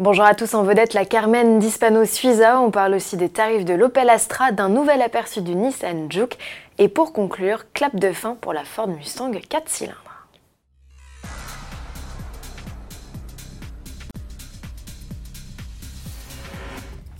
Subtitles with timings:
[0.00, 2.60] Bonjour à tous en vedette, la Carmen d'Hispano Suiza.
[2.60, 6.38] On parle aussi des tarifs de l'Opel Astra, d'un nouvel aperçu du Nissan Juke.
[6.78, 10.07] Et pour conclure, clap de fin pour la Ford Mustang 4 cylindres.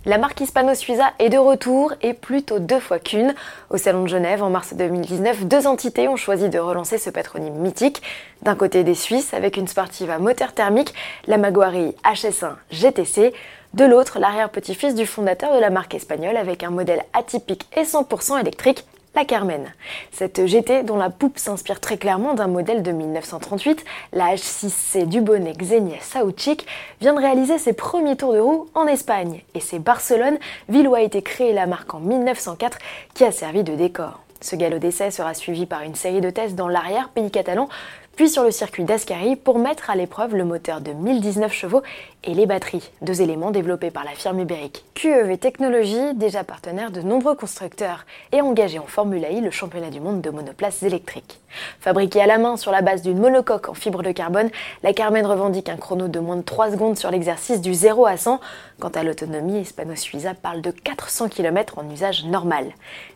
[0.09, 3.35] La marque Hispano-Suiza est de retour et plutôt deux fois qu'une.
[3.69, 7.53] Au Salon de Genève en mars 2019, deux entités ont choisi de relancer ce patronyme
[7.53, 8.01] mythique.
[8.41, 10.95] D'un côté des Suisses avec une sportive à moteur thermique,
[11.27, 13.35] la Maguari HS1 GTC.
[13.75, 18.39] De l'autre, l'arrière-petit-fils du fondateur de la marque espagnole avec un modèle atypique et 100%
[18.39, 18.85] électrique,
[19.15, 19.73] la Carmen.
[20.11, 25.21] Cette GT, dont la poupe s'inspire très clairement d'un modèle de 1938, la H6C du
[25.21, 26.65] bonnet Xenia Sauchik,
[27.01, 29.41] vient de réaliser ses premiers tours de roue en Espagne.
[29.55, 30.37] Et c'est Barcelone,
[30.69, 32.77] ville où a été créée la marque en 1904,
[33.13, 34.19] qui a servi de décor.
[34.41, 37.67] Ce galop d'essai sera suivi par une série de tests dans l'arrière-pays catalan,
[38.15, 41.81] puis sur le circuit d'Ascari pour mettre à l'épreuve le moteur de 1019 chevaux
[42.25, 46.99] et les batteries, deux éléments développés par la firme ibérique QEV Technologies, déjà partenaire de
[46.99, 51.39] nombreux constructeurs et engagé en Formule I, le championnat du monde de monoplaces électriques.
[51.79, 54.49] Fabriquée à la main sur la base d'une monocoque en fibre de carbone,
[54.83, 58.17] la Carmen revendique un chrono de moins de 3 secondes sur l'exercice du 0 à
[58.17, 58.41] 100.
[58.79, 62.65] Quant à l'autonomie, Hispano Suiza parle de 400 km en usage normal.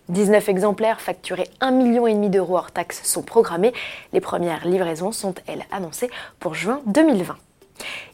[0.09, 3.73] 19 exemplaires facturés 1,5 million d'euros hors taxes sont programmés.
[4.11, 7.35] Les premières livraisons sont, elles, annoncées pour juin 2020.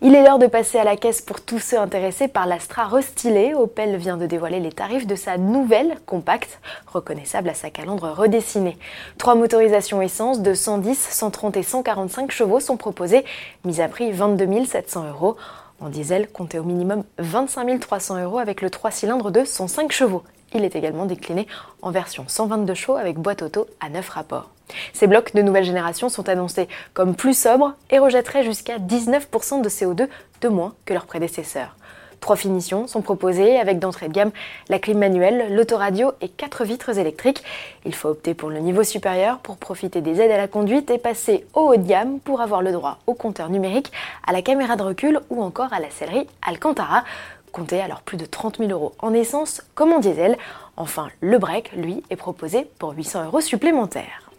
[0.02, 3.54] Il est l'heure de passer à la caisse pour tous ceux intéressés par l'Astra restylée.
[3.54, 8.78] Opel vient de dévoiler les tarifs de sa nouvelle compacte, reconnaissable à sa calandre redessinée.
[9.18, 13.26] Trois motorisations essence de 110, 130 et 145 chevaux sont proposées,
[13.66, 15.36] mise à prix 22 700 euros.
[15.82, 20.24] En diesel, comptez au minimum 25 300 euros avec le 3 cylindres de 105 chevaux.
[20.54, 21.48] Il est également décliné
[21.82, 24.50] en version 122 chevaux avec boîte auto à 9 rapports.
[24.94, 29.70] Ces blocs de nouvelle génération sont annoncés comme plus sobres et rejetteraient jusqu'à 19% de
[29.70, 30.08] CO2
[30.42, 31.76] de moins que leurs prédécesseurs.
[32.20, 34.32] Trois finitions sont proposées avec d'entrée de gamme
[34.68, 37.44] la clim manuelle, l'autoradio et quatre vitres électriques.
[37.86, 40.98] Il faut opter pour le niveau supérieur pour profiter des aides à la conduite et
[40.98, 43.92] passer au haut de gamme pour avoir le droit au compteur numérique,
[44.28, 47.04] à la caméra de recul ou encore à la sellerie Alcantara.
[47.52, 50.38] Comptez alors plus de 30 000 euros en essence comme en diesel.
[50.78, 54.30] Enfin, le break, lui, est proposé pour 800 euros supplémentaires.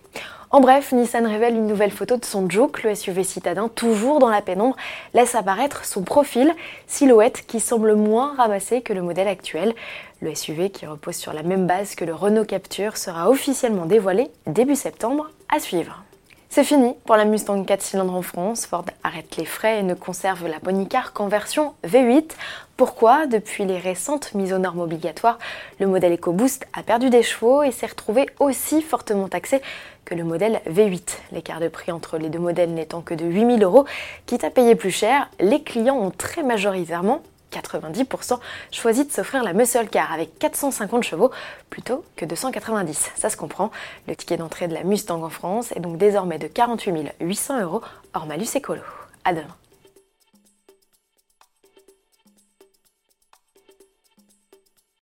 [0.53, 4.31] En bref, Nissan révèle une nouvelle photo de son Juke, le SUV citadin, toujours dans
[4.31, 4.75] la pénombre,
[5.15, 6.53] laisse apparaître son profil,
[6.89, 9.75] silhouette qui semble moins ramassée que le modèle actuel.
[10.21, 14.29] Le SUV, qui repose sur la même base que le Renault Capture, sera officiellement dévoilé
[14.49, 16.03] début septembre à suivre.
[16.53, 18.67] C'est fini pour la Mustang 4 cylindres en France.
[18.67, 22.33] Ford arrête les frais et ne conserve la Car qu'en version V8.
[22.77, 25.39] Pourquoi Depuis les récentes mises aux normes obligatoires,
[25.79, 29.63] le modèle EcoBoost a perdu des chevaux et s'est retrouvé aussi fortement taxé
[30.05, 31.19] que le modèle V8.
[31.31, 33.85] L'écart de prix entre les deux modèles n'étant que de 8000 euros,
[34.27, 37.23] quitte à payer plus cher, les clients ont très majoritairement
[37.53, 38.39] 90%
[38.71, 41.31] choisi de s'offrir la muscle car avec 450 chevaux
[41.69, 43.11] plutôt que 290.
[43.17, 43.71] Ça se comprend.
[44.09, 47.83] Le ticket d'entrée de la Mustang en France est donc désormais de 48 800 euros
[48.15, 48.83] hors malus écolo.
[49.25, 49.57] À demain.